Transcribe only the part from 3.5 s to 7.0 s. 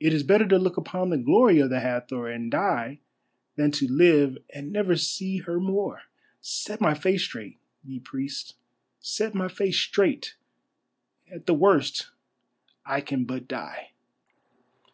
than to live and never see her more. Set my